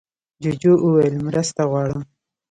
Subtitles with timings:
[0.43, 2.01] جوجو وویل مرسته غواړم.